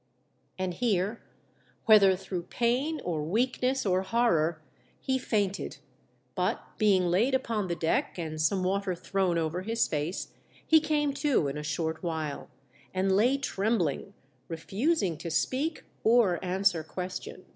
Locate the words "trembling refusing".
13.37-15.19